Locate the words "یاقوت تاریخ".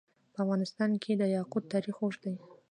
1.35-1.95